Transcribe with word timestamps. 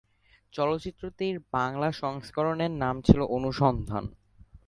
চলচ্চিত্রটির 0.53 1.35
বাংলা 1.51 1.89
সংস্করণের 2.01 2.71
নাম 2.83 2.95
ছিলো 3.01 3.23
'অনুসন্ধান'। 3.27 4.09